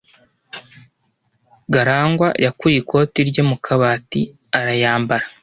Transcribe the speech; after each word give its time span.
Garangwa 1.73 2.27
yakuye 2.45 2.77
ikoti 2.81 3.19
rye 3.29 3.41
mu 3.49 3.57
kabati 3.65 4.21
arayambara. 4.57 5.25